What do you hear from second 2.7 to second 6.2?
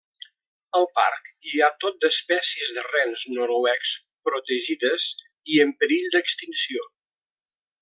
de rens noruecs protegides i en perill